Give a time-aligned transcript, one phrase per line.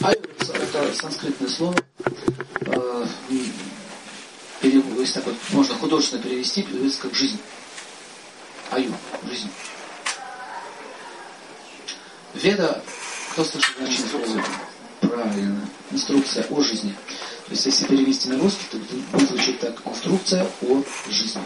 [0.00, 1.76] Аюр это санскритное слово.
[2.66, 3.06] Э,
[5.08, 7.38] если так вот можно художественно перевести, переводится как жизнь.
[8.70, 8.92] Аю,
[9.26, 9.48] жизнь.
[12.34, 12.82] Веда,
[13.32, 14.44] кто слышал значение слова?
[15.00, 15.68] Правильно.
[15.90, 16.94] Инструкция о жизни.
[17.46, 19.74] То есть, если перевести на русский, то будет звучать так.
[19.86, 21.40] Инструкция о жизни.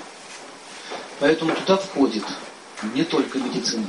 [1.20, 2.24] Поэтому туда входит
[2.94, 3.86] не только медицина.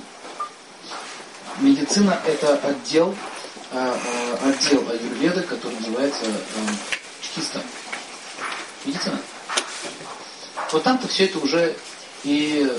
[1.60, 3.33] Медицина это отдел, а, а,
[3.74, 6.26] отдел аюрведы, который называется
[7.22, 7.62] чкиста.
[8.86, 9.20] Медицина.
[10.72, 11.76] Вот там-то все это уже
[12.24, 12.72] и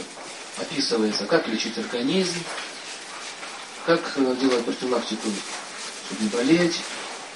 [0.58, 2.34] описывается, как лечить организм,
[3.86, 5.28] как э, делать профилактику,
[6.06, 6.80] чтобы не болеть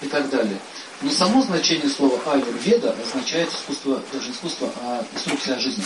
[0.01, 0.59] и так далее.
[1.01, 5.85] Но само значение слова аюрведа означает искусство, даже искусство, а инструкция о жизни.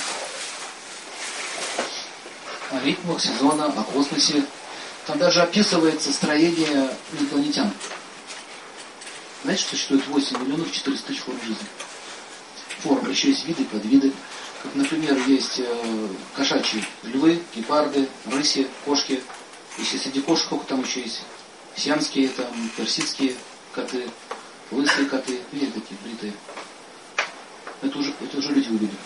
[2.70, 4.44] О ритмах сезона, о космосе.
[5.06, 7.70] Там даже описывается строение инопланетян.
[9.42, 11.66] Знаете, что существует 8 миллионов 400 тысяч форм жизни?
[12.78, 14.12] Форм, еще есть виды, подвиды.
[14.62, 19.20] Как, например, есть э, кошачьи львы, гепарды, рыси, кошки.
[19.76, 21.22] Если среди кошек, сколько там еще есть?
[21.74, 23.34] Сиамские, там, персидские
[23.72, 24.08] коты,
[24.70, 26.32] лысые коты, видели такие, бритые.
[27.80, 28.98] Это уже, это уже люди увидели.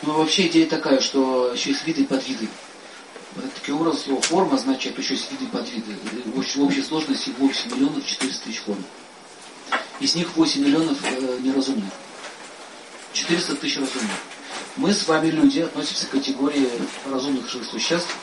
[0.00, 2.48] Но вообще идея такая, что еще есть виды и подвиды.
[3.54, 5.96] Такие образы слова форма еще есть виды подвиды.
[6.26, 8.82] В общей сложности 8 миллионов 400 тысяч форм.
[10.00, 11.92] Из них 8 миллионов э, неразумных.
[13.12, 14.16] 400 тысяч разумных.
[14.76, 16.68] Мы с вами, люди, относимся к категории
[17.10, 18.14] разумных живых существ.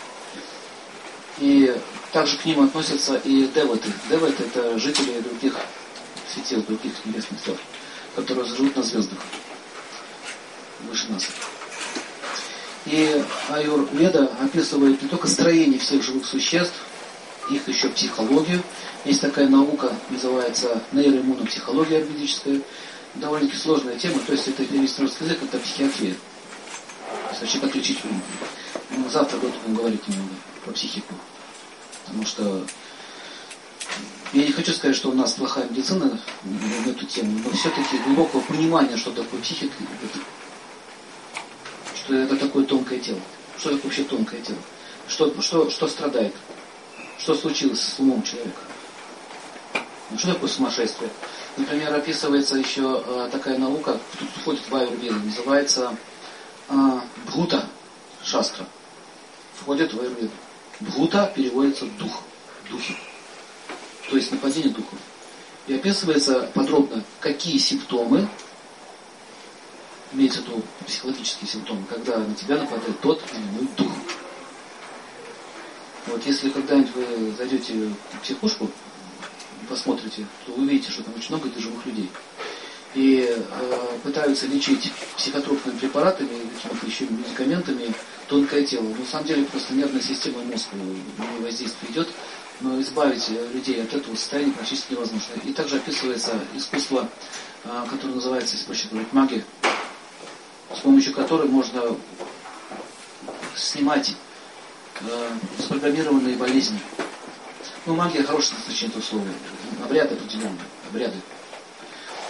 [1.39, 1.75] И
[2.11, 3.91] также к ним относятся и деваты.
[4.09, 5.55] Деваты это жители других
[6.31, 7.57] светил, других небесных тел,
[8.15, 9.19] которые живут на звездах
[10.83, 11.27] выше нас.
[12.85, 16.75] И Аюр Веда описывает не только строение всех живых существ,
[17.49, 18.61] их еще психологию.
[19.05, 22.61] Есть такая наука, называется нейроиммунопсихология арбидическая.
[23.15, 26.15] Довольно-таки сложная тема, то есть это перевести на русский язык, это психиатрия
[27.33, 27.99] есть вообще как лечить
[28.91, 30.33] ну, завтра будем говорить немного
[30.63, 31.13] про психику.
[32.05, 32.65] Потому что
[34.33, 38.41] я не хочу сказать, что у нас плохая медицина в эту тему, но все-таки глубокого
[38.41, 39.73] понимания, что такое психика,
[42.03, 43.19] что это такое тонкое тело.
[43.57, 44.59] Что это вообще тонкое тело?
[45.07, 46.33] Что, что, что страдает?
[47.19, 48.59] Что случилось с умом человека?
[50.09, 51.09] Ну, что такое сумасшествие?
[51.55, 55.95] Например, описывается еще э, такая наука, тут входит в Аюрведу, называется
[56.67, 57.67] а, Бхута
[58.23, 58.65] шастра
[59.55, 60.31] входит в Аюрведу.
[60.79, 62.23] Бхута переводится дух,
[62.69, 62.97] духи.
[64.09, 64.99] То есть нападение духов.
[65.67, 68.27] И описывается подробно, какие симптомы,
[70.13, 73.91] имеется в виду психологические симптомы, когда на тебя нападает тот или иной дух.
[76.07, 77.73] Вот если когда-нибудь вы зайдете
[78.11, 78.69] в психушку,
[79.69, 82.09] посмотрите, то вы увидите, что там очень много живых людей
[82.95, 87.93] и э, пытаются лечить психотропными препаратами какими-то еще медикаментами
[88.27, 88.83] тонкое тело.
[88.83, 90.75] Но на самом деле просто нервная система мозга
[91.39, 92.09] воздействие идет,
[92.61, 95.33] но избавить людей от этого состояния практически невозможно.
[95.43, 97.09] И также описывается искусство,
[97.63, 99.43] э, которое называется, если проще говорить, магия,
[100.75, 101.81] с помощью которой можно
[103.55, 104.15] снимать
[105.01, 105.29] э,
[105.59, 106.79] запрограммированные болезни.
[107.85, 109.25] Ну, магия хорошее значение этого слова.
[109.83, 111.17] Обряды определенные, обряды.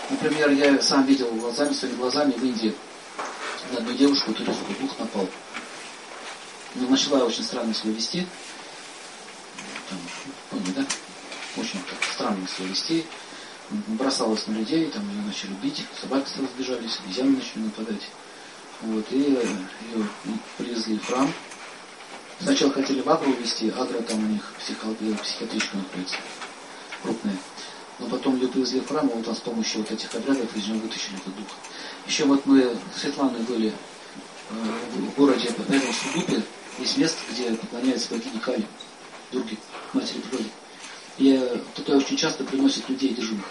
[0.10, 2.76] Например, я сам видел глазами, своими глазами в Индии
[3.72, 5.28] на одну девушку, туристку, дух напал.
[6.76, 8.28] Но начала очень странно себя вести.
[9.90, 10.00] Там,
[10.50, 10.86] поняли, да?
[11.58, 11.82] Очень
[12.14, 13.06] странно себя вести.
[13.70, 18.10] Бросалась на людей, там ее начали бить, собаки сразу сбежались, обезьяны начали нападать.
[18.84, 20.08] Вот, и ее
[20.58, 21.32] привезли в храм.
[22.42, 26.18] Сначала хотели в Агру увезти, Агра там у них психиатричка находится,
[27.02, 27.38] крупная.
[28.00, 30.68] Но потом ее привезли в храм, и вот он с помощью вот этих обрядов из
[30.68, 31.48] него вытащили этот дух.
[32.06, 34.54] Еще вот мы с Светланой были э,
[34.96, 36.44] в городе, в Судупе,
[36.80, 38.68] есть место, где поклоняются богине Кали,
[39.32, 39.58] Дурги,
[39.94, 40.50] матери природы.
[41.20, 43.46] И э, туда очень часто приносят людей дежурных.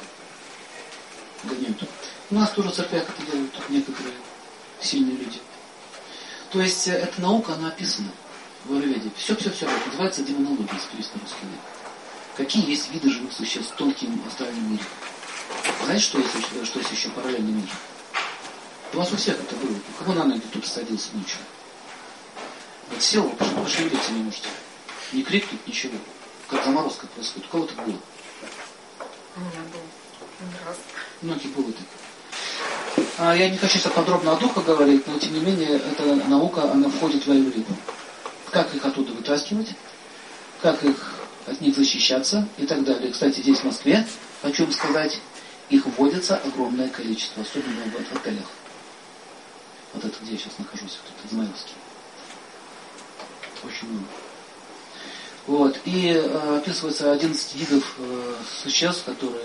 [1.44, 1.82] Гоняют.
[2.30, 4.14] У нас тоже в церквях это делают некоторые
[4.84, 5.40] сильные люди.
[6.50, 8.10] То есть э, эта наука, она описана
[8.64, 9.10] в Аюрведе.
[9.16, 11.60] Все-все-все, называется демонология, если на русский язык.
[12.36, 14.84] Какие есть виды живых существ в тонким астральном мире?
[15.84, 16.30] Знаете, что есть,
[16.64, 17.68] что есть еще параллельный мир?
[18.92, 19.76] У вас у всех это было.
[19.76, 21.38] У кого на ноги тут садился ночью?
[22.90, 24.48] Вот сел, пошевелиться не можете.
[25.12, 25.98] Не крикнуть, ничего.
[26.48, 27.48] Как заморозка происходит.
[27.48, 27.98] У кого то было?
[29.36, 29.82] У меня было.
[30.66, 30.76] Раз.
[31.22, 31.86] Многие было так.
[33.18, 36.70] А я не хочу сейчас подробно о духах говорить, но тем не менее, эта наука,
[36.70, 37.76] она входит в аюрведу.
[38.50, 39.68] Как их оттуда вытаскивать,
[40.62, 41.14] как их
[41.46, 43.12] от них защищаться и так далее.
[43.12, 44.06] Кстати, здесь в Москве,
[44.40, 45.20] хочу вам сказать,
[45.68, 48.46] их вводится огромное количество, особенно в отелях.
[49.92, 51.74] Вот это, где я сейчас нахожусь, вот это Измаиловский.
[53.62, 54.06] Очень много.
[55.46, 55.78] Вот.
[55.84, 59.44] И э, описывается 11 видов э, существ, которые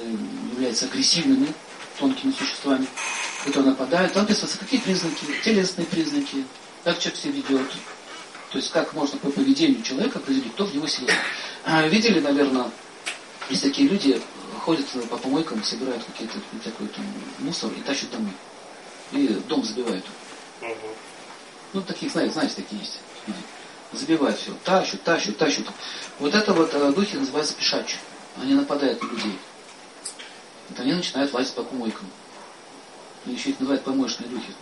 [0.54, 1.54] являются агрессивными,
[2.00, 2.88] тонкими существами,
[3.45, 4.13] которые нападают.
[4.13, 6.45] Там описываются какие признаки, телесные признаки,
[6.84, 7.69] как человек себя ведет.
[8.51, 11.12] То есть как можно по поведению человека определить, кто в него сидит.
[11.66, 12.72] А, видели, наверное,
[13.50, 14.22] есть такие люди,
[14.62, 17.06] ходят по помойкам, собирают какие-то такой там,
[17.39, 18.34] мусор и тащат домой.
[19.12, 20.06] И дом забивают.
[21.74, 23.40] Ну, таких, знаете, знаете, такие есть люди
[23.94, 25.68] забивают все, тащут, тащут, тащут.
[26.19, 27.98] Вот это вот э, духи называются пешачи.
[28.42, 29.40] Они нападают на людей.
[30.69, 32.07] Вот они начинают лазить по помойкам.
[33.27, 34.53] Еще их называют помоечные духи.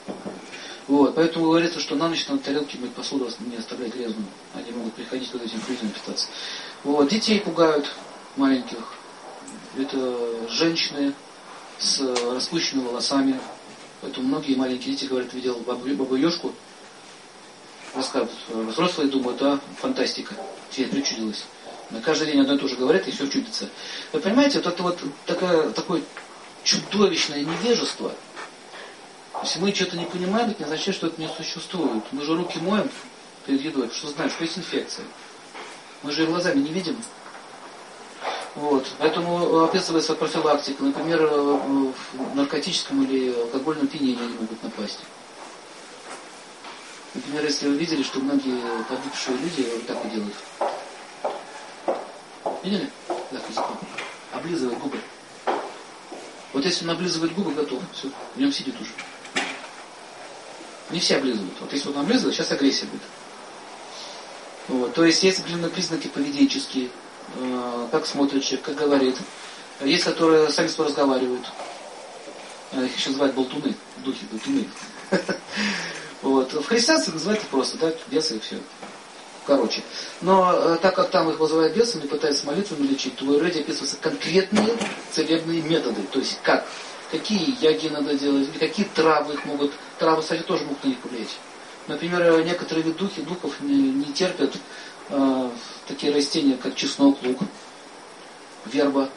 [0.88, 4.28] Вот, поэтому говорится, что на ночь надо тарелки мыть посуду, не оставлять грязную.
[4.54, 6.28] Они могут приходить туда этим людям питаться.
[6.84, 7.90] Вот, детей пугают
[8.36, 8.78] маленьких.
[9.78, 11.14] Это женщины
[11.80, 12.00] с
[12.32, 13.40] распущенными волосами.
[14.02, 16.54] Поэтому многие маленькие дети говорят, видел бабу, Ешку,
[17.96, 20.36] рассказывают, взрослые думают, да, фантастика,
[20.70, 21.46] тебе причудилось.
[21.90, 23.70] На каждый день одно и то же говорят, и все чудится.
[24.12, 26.04] Вы понимаете, вот это вот такое, такое
[26.64, 28.14] чудовищное невежество.
[29.44, 32.04] Если мы что-то не понимаем, это не означает, что это не существует.
[32.12, 32.90] Мы же руки моем
[33.46, 35.06] перед едой, что знаем, что есть инфекция.
[36.04, 36.98] Мы же глазами не видим.
[38.56, 38.88] Вот.
[39.00, 40.84] Поэтому описывается профилактика.
[40.84, 41.94] Например, в
[42.36, 45.00] наркотическом или алкогольном пьянении они могут напасть.
[47.14, 50.36] Например, если вы видели, что многие погибшие люди вот так и делают.
[52.64, 52.90] Видели?
[53.08, 53.78] Так, языком.
[54.32, 55.00] Облизывает губы.
[56.54, 57.82] Вот если он облизывает губы, готов.
[57.94, 58.92] Все, в нем сидит уже.
[60.92, 61.54] Не все облизывают.
[61.60, 63.02] Вот если он облизывает, сейчас агрессия будет.
[64.68, 64.94] Вот.
[64.94, 66.90] То есть есть определенные признаки поведенческие,
[67.36, 69.16] э, как смотрит человек, как говорит.
[69.82, 71.46] Есть, которые сами с разговаривают.
[72.74, 74.68] Их еще называют болтуны, духи болтуны.
[76.22, 76.54] Вот.
[76.54, 78.58] В христианстве называется просто, да, бесы и все.
[79.46, 79.84] Короче.
[80.22, 83.98] Но э, так как там их вызывают бесами, пытаются молитвами лечить, то в Айурведе описываются
[83.98, 84.76] конкретные
[85.12, 86.02] целебные методы.
[86.12, 86.66] То есть как,
[87.12, 91.38] какие яги надо делать, какие травы их могут, травы, кстати, тоже могут на них повлиять.
[91.88, 94.56] Например, некоторые вид духи, духов не, не терпят
[95.10, 95.50] э,
[95.88, 97.40] такие растения, как чеснок, лук,
[98.66, 99.10] верба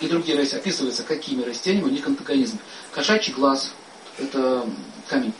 [0.00, 0.60] и другие растения.
[0.60, 2.58] Описывается, какими растениями у них антагонизм.
[2.92, 3.72] Кошачий глаз–
[4.18, 4.66] это
[5.06, 5.34] камень.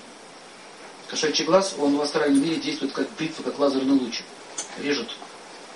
[1.08, 4.20] Кошачий глаз, он в астральном мире действует как бритва, как лазерный луч.
[4.78, 5.08] Режет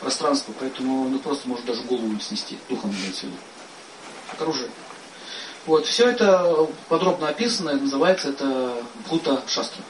[0.00, 3.36] пространство, поэтому он просто может даже голову снести, духом имеется в виду.
[4.30, 4.68] Как оружие.
[5.66, 8.74] Вот, все это подробно описано, называется это
[9.04, 9.82] Бхута Шастра.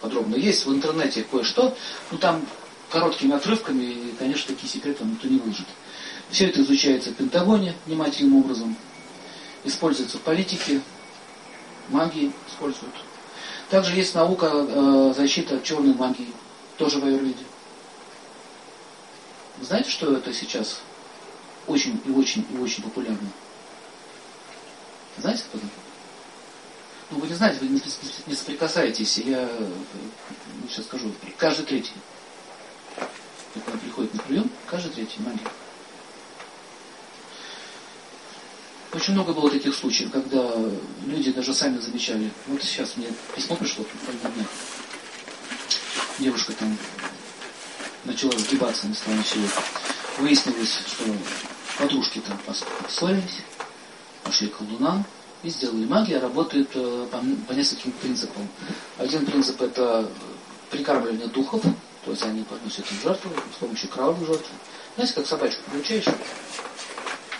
[0.00, 0.34] Подробно.
[0.34, 1.76] Есть в интернете кое-что,
[2.10, 2.44] но там
[2.90, 5.66] короткими отрывками, и, конечно, такие секреты никто не выложит.
[6.30, 8.76] Все это изучается в Пентагоне внимательным образом,
[9.64, 10.80] используется в политике,
[11.88, 12.94] магии используют.
[13.70, 16.32] Также есть наука э, защиты от черной магии,
[16.76, 17.44] тоже в аюрведе.
[19.60, 20.80] Знаете, что это сейчас
[21.66, 23.28] очень и очень и очень популярно?
[25.20, 25.58] Знаете кто
[27.10, 27.82] Ну, вы не знаете, вы не,
[28.26, 29.18] не соприкасаетесь.
[29.18, 29.70] Я э,
[30.68, 31.12] сейчас скажу.
[31.36, 31.92] Каждый третий.
[33.54, 35.48] Когда приходит на прием, каждый третий магия.
[38.92, 40.50] Очень много было таких случаев, когда
[41.06, 42.30] люди даже сами замечали.
[42.46, 43.84] Вот сейчас мне письмо пришло.
[46.18, 46.76] Девушка там
[48.04, 49.46] начала сгибаться на стороне всего.
[50.18, 51.04] Выяснилось, что
[51.78, 53.42] подружки там поссорились,
[54.24, 55.04] пошли к колдунам
[55.42, 55.86] и сделали.
[55.86, 58.48] Магия работает э, по, по нескольким принципам.
[58.98, 60.08] Один принцип это
[60.70, 61.62] прикармливание духов,
[62.04, 64.48] то есть они подносят им жертву с помощью кровавых жертв.
[64.96, 66.04] Знаете, как собачку получаешь?
[66.04, 66.14] То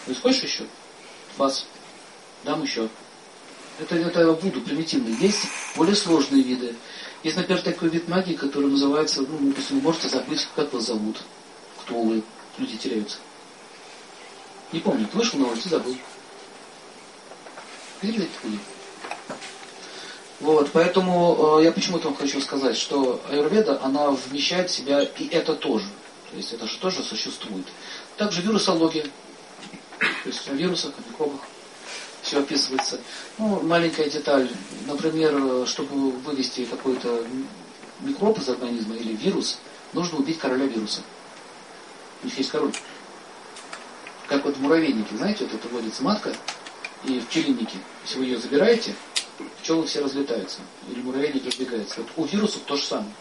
[0.07, 0.65] есть хочешь еще?
[1.39, 1.67] вас,
[2.45, 2.89] дам еще.
[3.79, 5.17] Это, это буду примитивный.
[5.19, 6.75] Есть более сложные виды.
[7.23, 11.23] Есть, например, такой вид магии, который называется, ну, допустим, вы можете забыть, как вас зовут,
[11.81, 12.23] кто вы,
[12.59, 13.19] люди теряются.
[14.73, 15.97] Не помню, вышел на улицу, забыл.
[18.03, 18.59] Видели такие?
[20.41, 25.29] Вот, поэтому э, я почему-то вам хочу сказать, что аюрведа, она вмещает в себя и
[25.29, 25.87] это тоже.
[26.31, 27.67] То есть это же тоже существует.
[28.17, 29.05] Также вирусология,
[29.99, 31.41] то есть о вирусах, о микробах.
[32.23, 33.01] Все описывается.
[33.39, 34.49] Ну, маленькая деталь.
[34.87, 37.25] Например, чтобы вывести какой-то
[38.01, 39.59] микроб из организма или вирус,
[39.93, 41.01] нужно убить короля вируса.
[42.23, 42.73] У них есть король.
[44.29, 46.35] Как вот в муравейнике, знаете, вот это вводится матка,
[47.05, 48.95] и в пчелиннике, если вы ее забираете,
[49.63, 52.01] пчелы все разлетаются, или муравейник разбегается.
[52.01, 53.13] Вот у вирусов то же самое.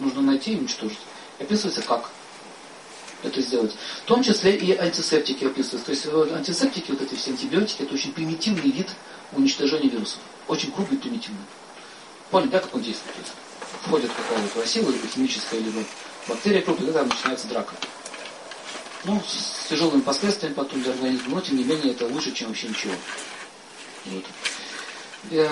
[0.00, 0.98] Нужно найти и уничтожить.
[1.38, 2.10] Описывается как.
[3.22, 3.72] это сделать.
[4.02, 5.86] В том числе и антисептики описываются.
[5.86, 8.88] То есть антисептики, вот эти все антибиотики, это очень примитивный вид
[9.32, 10.18] уничтожения вирусов.
[10.48, 11.40] Очень грубый, примитивный.
[12.30, 13.16] Поняли, да, как он действует?
[13.82, 15.84] Входит какая-то сила, либо химическая, либо
[16.28, 17.74] бактерия крупная, когда начинается драка.
[19.04, 22.68] Ну, с тяжелыми последствиями потом для организма, но тем не менее это лучше, чем вообще
[22.68, 22.94] ничего.
[24.06, 24.24] Вот.
[25.30, 25.48] И,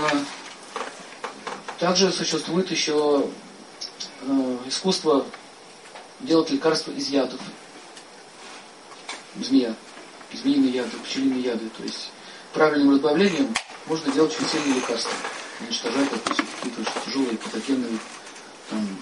[1.79, 3.27] также существует еще
[4.21, 5.27] э, искусство
[6.21, 7.41] делать лекарства из ядов.
[9.35, 9.75] Змея,
[10.33, 11.69] змеиные яды, пчелиные яды.
[11.77, 12.13] То есть
[12.53, 13.53] правильным разбавлением
[13.87, 15.13] можно делать очень сильные лекарства.
[15.61, 17.99] Уничтожать, допустим, какие-то очень тяжелые патогенные
[18.71, 18.97] там,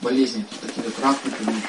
[0.00, 1.59] болезни, такие как рак, например.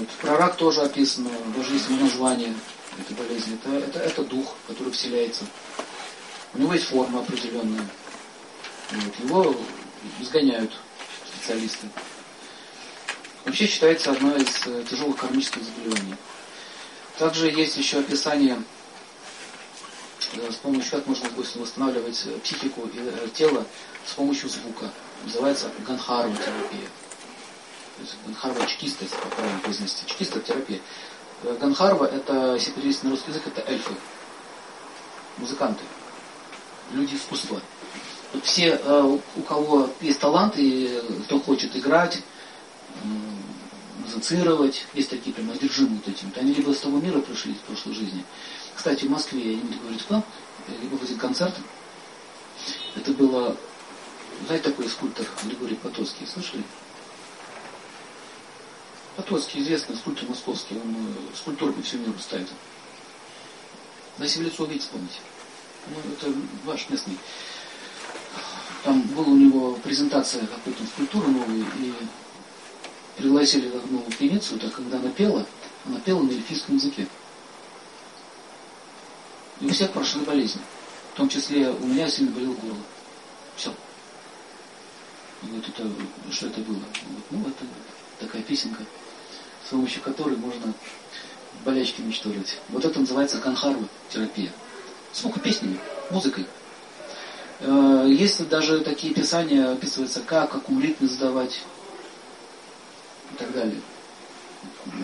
[0.00, 0.08] Ну вот.
[0.20, 2.54] Про рак тоже описано, даже есть название
[2.98, 3.54] этой болезни.
[3.54, 5.44] Это, это, это дух, который вселяется.
[6.54, 7.86] У него есть форма определенная.
[8.92, 9.18] Вот.
[9.18, 9.56] Его
[10.20, 10.72] изгоняют
[11.26, 11.88] специалисты.
[13.44, 16.14] Вообще считается одно из э, тяжелых кармических заболеваний.
[17.18, 18.62] Также есть еще описание,
[20.34, 23.66] э, с помощью как можно допустим, восстанавливать э, психику и тело
[24.06, 24.90] с помощью звука.
[25.24, 26.88] Называется ганхарва терапия.
[28.00, 30.06] То есть ганхарва чекистость, по правильному произнести.
[30.06, 30.80] Чекиста терапия.
[31.60, 33.92] Ганхарва, это, если перевести на русский язык, это эльфы.
[35.36, 35.82] Музыканты.
[36.92, 37.60] Люди искусства.
[38.32, 38.80] Вот все,
[39.36, 42.22] у кого есть талант, и кто хочет играть,
[44.06, 44.86] музицировать.
[44.94, 46.32] Есть такие прям одержимые вот этим.
[46.36, 48.24] Они либо с того мира пришли, из прошлой жизни.
[48.74, 50.22] Кстати, в Москве, я не буду говорить кто,
[50.80, 51.54] либо в концерт.
[52.96, 53.54] Это было,
[54.46, 56.62] знаете, такой скульптор Григорий Потоцкий, слышали?
[59.20, 62.48] Потоцкий известный скульптор московский, он э, скульптуры по всему миру ставит.
[64.16, 65.18] На увидеть, вспомните.
[65.88, 66.32] Ну, это
[66.64, 67.18] ваш местный.
[68.82, 71.92] Там была у него презентация какой-то скульптуры новой, и
[73.18, 75.46] пригласили одну певицу, так когда она пела,
[75.84, 77.06] она пела на эльфийском языке.
[79.60, 80.62] И у всех прошли болезни.
[81.12, 82.82] В том числе у меня сильно болело горло.
[83.54, 83.70] Все.
[85.42, 85.92] И вот это,
[86.30, 86.76] что это было?
[86.78, 87.66] Вот, ну, это
[88.18, 88.84] такая песенка,
[89.64, 90.72] с помощью которой можно
[91.64, 92.58] болячки уничтожить.
[92.68, 94.50] Вот это называется канхарва терапия.
[95.12, 95.78] Сколько песнями,
[96.10, 96.46] музыкой.
[97.60, 101.60] Э, есть даже такие писания, описывается, как аккумулит сдавать,
[103.32, 103.80] и так далее.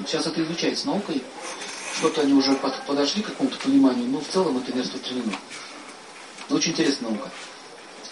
[0.06, 1.22] Сейчас это изучается наукой.
[1.96, 2.54] Что-то они уже
[2.86, 5.32] подошли к какому-то пониманию, но в целом это не распространено.
[6.48, 7.30] Но очень интересная наука.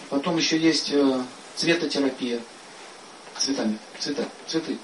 [0.09, 1.23] Потом еще есть э,
[1.55, 2.39] цветотерапия.
[3.37, 3.77] Цветами.
[3.99, 4.27] Цвета.
[4.47, 4.77] Цветы.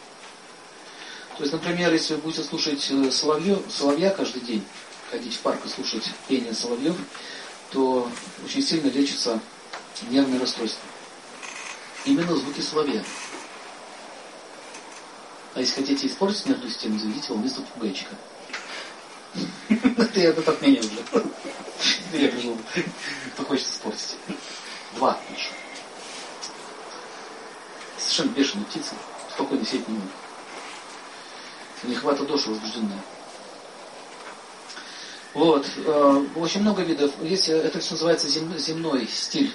[1.38, 4.64] То есть, например, если вы будете слушать э, соловьё, соловья каждый день,
[5.10, 6.96] ходить в парк и слушать пение соловьев,
[7.72, 8.10] то
[8.44, 9.40] очень сильно лечится
[10.10, 10.82] нервное расстройство.
[12.06, 13.04] Именно звуки соловья.
[15.54, 18.16] А если хотите испортить нервную систему, заведите его вместо попугайчика.
[19.70, 21.26] Это я тут от меня уже.
[22.14, 22.58] Я пришел.
[23.34, 24.16] Кто хочет испортить.
[24.96, 25.50] Два лучше.
[27.98, 28.94] Совершенно бешеные птицы.
[29.34, 30.12] Спокойно сидеть не могут.
[31.84, 33.02] У них хвата доши возбужденная.
[35.34, 35.66] Вот.
[35.78, 37.12] Э, очень много видов.
[37.22, 39.52] Есть, это все называется земной стиль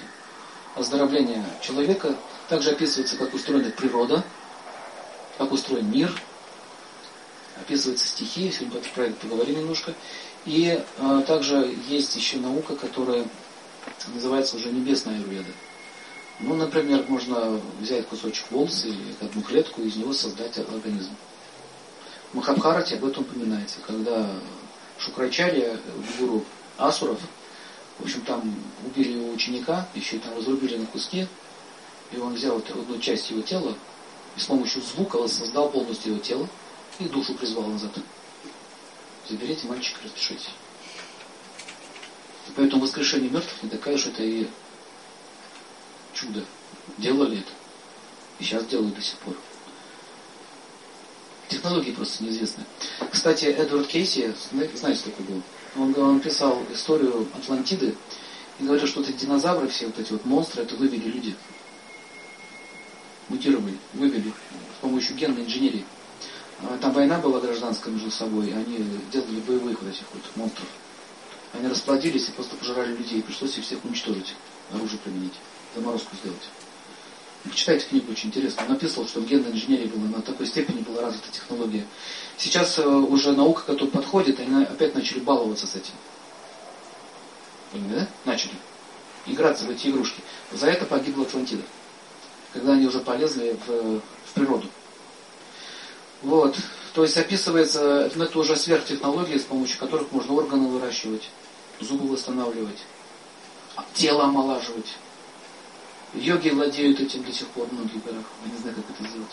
[0.75, 2.15] оздоровления человека.
[2.49, 4.23] Также описывается, как устроена природа
[5.37, 6.11] как устроен мир,
[7.61, 9.93] описываются стихи, сегодня про это поговорим немножко.
[10.45, 13.25] И э, также есть еще наука, которая
[14.13, 15.51] называется уже небесная аюрведа.
[16.39, 21.11] Ну, например, можно взять кусочек волоса или одну клетку и из него создать организм.
[22.33, 24.29] Махабхарате об этом упоминается, когда
[24.99, 25.79] Шукрачария,
[26.19, 26.43] гуру
[26.77, 27.19] Асуров,
[27.99, 28.53] в общем, там
[28.85, 31.27] убили его ученика, еще и там разрубили на куски,
[32.11, 33.75] и он взял одну часть его тела,
[34.35, 36.47] и с помощью звука воссоздал полностью его тело
[36.99, 37.91] и душу призвал назад.
[39.27, 40.49] Заберите мальчика, распишите.
[42.47, 44.47] И поэтому воскрешение мертвых не такая уж это и
[46.13, 46.45] чудо.
[46.97, 47.51] Делали это.
[48.39, 49.35] И сейчас делают до сих пор.
[51.49, 52.63] Технологии просто неизвестны.
[53.11, 55.41] Кстати, Эдвард Кейси, знаете, такой был?
[55.77, 57.95] Он, он писал историю Атлантиды
[58.59, 61.35] и говорил, что эти динозавры, все вот эти вот монстры, это вывели люди
[63.29, 64.31] мутировали, вывели
[64.77, 65.85] с помощью генной инженерии.
[66.61, 68.77] А, там война была гражданская между собой, они
[69.11, 70.67] делали боевых вот этих вот монстров.
[71.53, 74.35] Они расплодились и просто пожирали людей, пришлось их всех уничтожить,
[74.73, 75.33] оружие применить,
[75.75, 76.49] заморозку сделать.
[77.49, 78.63] Почитайте книгу, очень интересно.
[78.63, 81.85] Он написал, что в генной инженерии было на такой степени была развита технология.
[82.37, 85.93] Сейчас э, уже наука, которая подходит, они опять начали баловаться с этим.
[87.71, 88.07] Поняли, да?
[88.25, 88.53] Начали.
[89.25, 90.21] Играться в эти игрушки.
[90.51, 91.63] За это погибла Атлантида
[92.57, 94.67] когда они уже полезли в, в природу.
[96.23, 96.57] Вот.
[96.93, 101.29] То есть описывается, ну, это уже сверхтехнологии, с помощью которых можно органы выращивать,
[101.79, 102.79] зубы восстанавливать,
[103.93, 104.97] тело омолаживать.
[106.13, 108.25] Йоги владеют этим до сих пор в многих горах.
[108.45, 109.31] Я не знаю, как это сделать.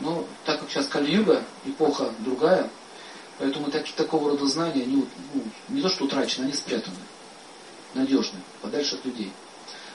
[0.00, 2.70] Но так как сейчас Кали-Юга, эпоха другая,
[3.38, 6.96] поэтому так, такого рода знания, они ну, не то что утрачены, они спрятаны,
[7.94, 9.32] надежны, подальше от людей.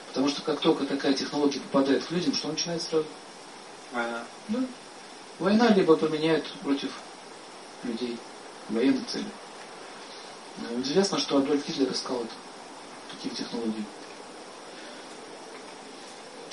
[0.09, 3.05] Потому что как только такая технология попадает к людям, что начинает сразу?
[3.91, 4.23] Война.
[4.49, 4.59] Да.
[5.39, 6.91] Война либо поменяет против
[7.83, 8.17] людей
[8.69, 9.25] военные цели.
[10.57, 12.33] Но известно, что Адольф Гитлер искал это,
[13.11, 13.83] таких технологий.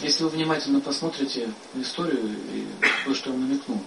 [0.00, 2.66] Если вы внимательно посмотрите историю, и
[3.04, 3.80] то, что я намекнул,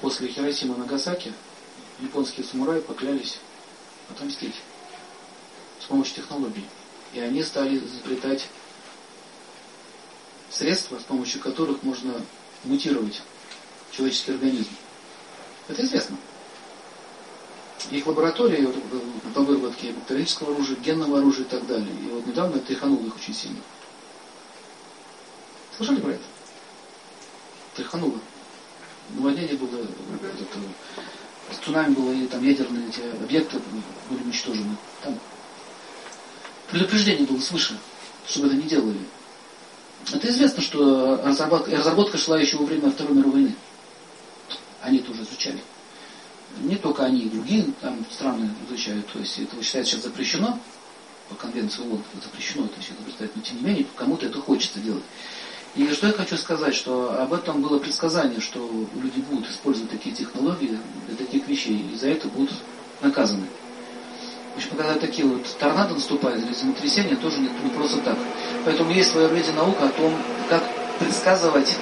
[0.00, 1.32] после Хиросимы и Нагасаки
[2.00, 3.38] японские самураи поклялись
[4.10, 4.54] отомстить
[5.80, 6.64] с помощью технологий.
[7.14, 8.48] И они стали изобретать
[10.50, 12.20] средства, с помощью которых можно
[12.64, 13.22] мутировать
[13.92, 14.70] человеческий организм.
[15.68, 16.16] Это известно.
[17.90, 18.68] Их лаборатории
[19.34, 21.94] по выработке бактериологического оружия, генного оружия и так далее.
[22.02, 23.60] И вот недавно это тряхануло их очень сильно.
[25.78, 26.22] Слышали про это?
[27.76, 28.18] Тряхануло.
[29.10, 30.58] Наводнение было, это,
[31.64, 33.60] цунами было, и там ядерные эти объекты
[34.10, 34.76] были уничтожены.
[35.04, 35.16] Там
[36.68, 37.78] предупреждение было свыше,
[38.26, 38.98] чтобы это не делали.
[40.12, 43.54] Это известно, что разработка, разработка шла еще во время Второй мировой войны.
[44.82, 45.62] Они это уже изучали.
[46.60, 49.06] Не только они, и другие там страны изучают.
[49.12, 50.58] То есть это считается сейчас запрещено.
[51.28, 53.36] По конвенции ООН запрещено это все изобретать.
[53.36, 55.04] Но тем не менее, кому-то это хочется делать.
[55.74, 58.58] И что я хочу сказать, что об этом было предсказание, что
[58.94, 62.54] люди будут использовать такие технологии для таких вещей, и за это будут
[63.00, 63.46] наказаны.
[64.54, 68.16] В общем, когда такие вот торнадо наступают или землетрясения, тоже не, не просто так.
[68.64, 70.12] Поэтому есть своеобразие наука о том,
[70.48, 70.64] как
[70.98, 71.76] предсказывать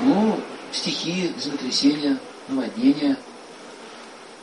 [0.00, 0.40] ну,
[0.72, 3.16] стихии, землетрясения, наводнения.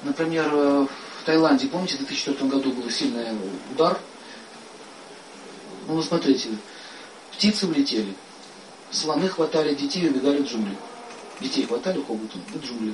[0.03, 0.89] Например, в
[1.25, 3.27] Таиланде, помните, в 2004 году был сильный
[3.73, 3.97] удар.
[5.87, 6.49] Ну, смотрите,
[7.35, 8.13] птицы улетели,
[8.91, 10.77] слоны хватали детей и убегали в джунгли.
[11.41, 12.93] Детей хватали хоботом в джунгли.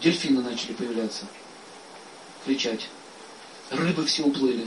[0.00, 1.26] Дельфины начали появляться
[2.44, 2.88] кричать.
[3.70, 4.66] Рыбы все уплыли.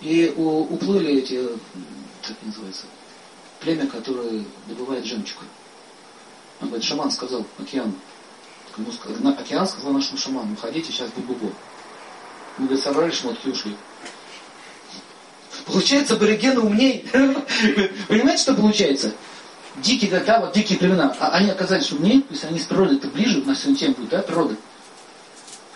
[0.00, 1.48] И у, уплыли эти,
[2.26, 2.86] как называется,
[3.60, 5.38] племя, которое добывает жемчуг.
[6.60, 7.94] Он говорит, шаман сказал океан.
[9.38, 11.52] Океан сказал нашему шаману, уходите, сейчас бу-бу-бу.
[12.58, 13.76] Мы, говорит, собрали шмотки и ушли.
[15.66, 17.04] Получается, аборигены умнее.
[18.08, 19.12] Понимаете, что получается?
[19.76, 21.16] Дикие, да, вот дикие племена.
[21.18, 24.10] А они оказались умнее, то есть они с природой-то ближе, у нас сегодня тема будет,
[24.10, 24.56] да, природа.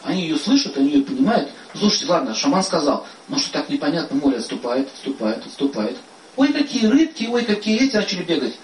[0.02, 1.50] Они ее слышат, они ее понимают.
[1.74, 5.96] Слушайте, ладно, шаман сказал, ну что так непонятно, море отступает, отступает, отступает.
[6.36, 8.54] Ой, какие рыбки, ой, какие эти начали бегать.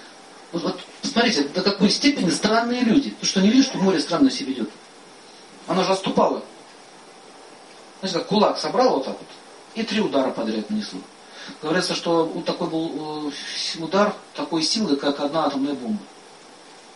[0.52, 3.14] Вот, вот посмотрите, до какой степени странные люди.
[3.18, 4.70] Ты что, не видишь, что море странно себя ведет?
[5.66, 6.42] Она же отступала.
[8.00, 9.28] Знаете, как кулак собрал вот так вот,
[9.74, 11.00] и три удара подряд нанесло.
[11.60, 16.02] Говорится, что вот такой был э, удар такой силы, как одна атомная бомба.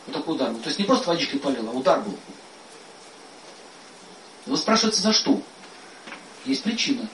[0.06, 0.60] Вот такой удар был.
[0.60, 2.16] То есть не просто водичкой полила, а удар был.
[4.46, 5.40] Но спрашивается, за что?
[6.44, 7.08] Есть причина.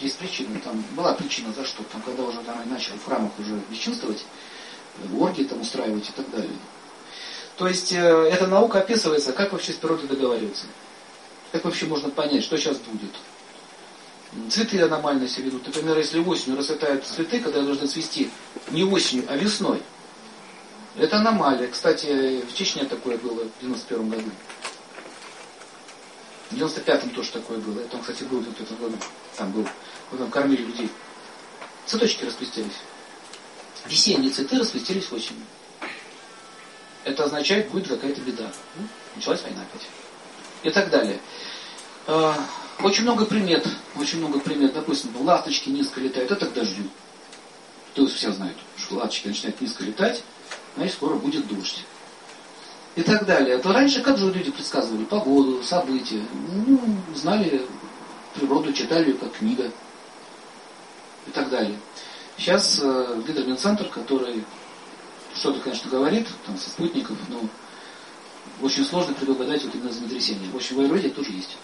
[0.00, 0.60] Есть причина.
[0.60, 1.82] Там была причина, за что.
[1.84, 4.24] Там, когда уже там, начали в храмах уже бесчинствовать,
[5.18, 6.50] оргии там устраивать и так далее.
[7.56, 10.66] То есть э, эта наука описывается, как вообще с природой договариваться.
[11.52, 13.12] Как вообще можно понять, что сейчас будет.
[14.50, 15.66] Цветы аномально себя ведут.
[15.66, 18.30] Например, если осенью расцветают цветы, когда должны цвести
[18.70, 19.80] не осенью, а весной.
[20.96, 21.68] Это аномалия.
[21.68, 24.30] Кстати, в Чечне такое было в 91 году.
[26.50, 27.80] В 95-м тоже такое было.
[27.80, 28.96] Это, кстати, был в 95 году.
[29.36, 29.66] Там был.
[30.10, 30.90] Вот там кормили людей.
[31.86, 32.80] Цветочки распустились.
[33.86, 35.44] Весенние цветы распустились осенью.
[37.04, 38.50] Это означает, будет какая-то беда.
[39.14, 39.86] Началась война опять.
[40.62, 41.20] И так далее.
[42.78, 43.66] А, очень много примет.
[43.96, 44.74] Очень много примет.
[44.74, 46.30] Допустим, ласточки низко летают.
[46.30, 46.84] Это к дождю.
[47.94, 50.22] То есть все знают, что ласточки начинают низко летать,
[50.76, 51.84] значит скоро будет дождь
[52.96, 53.58] и так далее.
[53.58, 56.22] То раньше как же люди предсказывали погоду, события,
[56.66, 56.80] ну,
[57.14, 57.64] знали
[58.34, 59.70] природу, читали ее как книга
[61.26, 61.78] и так далее.
[62.36, 64.44] Сейчас э, гидроминцентр, который
[65.36, 67.40] что-то, конечно, говорит, там, со спутников, но
[68.60, 70.50] очень сложно предугадать вот именно землетрясение.
[70.50, 71.56] В общем, в Айроде тоже есть.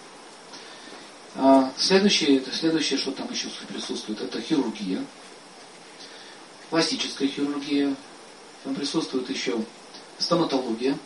[1.36, 5.04] А следующее, следующее, что там еще присутствует, это хирургия.
[6.70, 7.94] Пластическая хирургия.
[8.64, 9.58] Там присутствует еще
[10.18, 10.98] стоматология.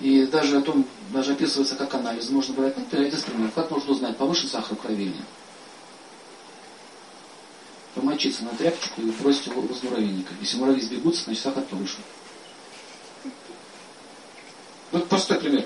[0.00, 2.28] И даже о том, даже описывается как анализ.
[2.30, 3.50] Можно брать, ну, один пример.
[3.54, 5.26] Как можно узнать, повышен сахар в крови или нет?
[8.04, 10.32] мочиться на тряпочку и бросить его возле муравейника.
[10.40, 12.00] Если муравьи сбегутся, значит сахар повышен.
[14.92, 15.64] Вот простой пример.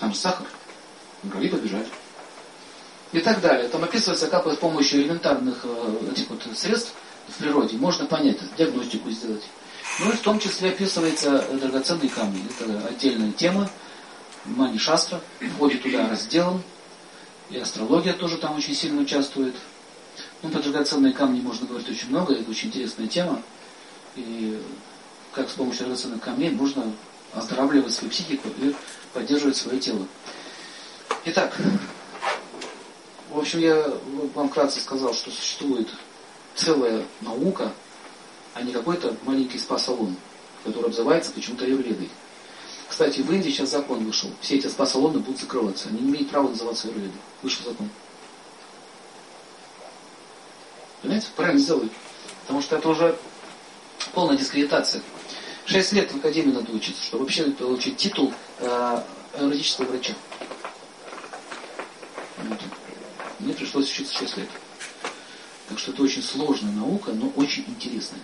[0.00, 0.46] Там же сахар.
[1.22, 1.86] Муравьи побежали.
[3.12, 3.68] И так далее.
[3.68, 6.92] Там описывается, как с помощью элементарных э, этих вот средств
[7.28, 9.42] в природе можно понять, диагностику сделать.
[10.00, 12.42] Ну и в том числе описывается драгоценные камни.
[12.48, 13.68] Это отдельная тема.
[14.46, 15.20] Мани Шастра
[15.54, 16.62] входит туда разделом.
[17.50, 19.56] И астрология тоже там очень сильно участвует.
[20.42, 23.42] Ну, про драгоценные камни можно говорить очень много, это очень интересная тема.
[24.16, 24.62] И
[25.32, 26.84] как с помощью драгоценных камней можно
[27.34, 28.74] оздоравливать свою психику и
[29.12, 30.06] поддерживать свое тело.
[31.26, 31.56] Итак,
[33.30, 33.92] в общем, я
[34.34, 35.88] вам вкратце сказал, что существует
[36.54, 37.72] целая наука,
[38.54, 40.16] а не какой-то маленький спа-салон,
[40.64, 42.10] который обзывается почему-то аюрведой.
[42.88, 44.30] Кстати, в Индии сейчас закон вышел.
[44.40, 45.88] Все эти спа-салоны будут закрываться.
[45.88, 47.12] Они не имеют права называться аюрведой.
[47.42, 47.88] Вышел закон.
[51.00, 51.28] Понимаете?
[51.36, 51.88] Правильно сделали.
[52.42, 53.16] Потому что это уже
[54.12, 55.02] полная дискредитация.
[55.70, 59.02] Шесть лет в академии надо учиться, чтобы вообще получить титул э,
[59.38, 60.14] юридического врача.
[62.36, 62.64] Понимаете?
[63.38, 64.48] Мне пришлось учиться 6 лет.
[65.68, 68.18] Так что это очень сложная наука, но очень интересная.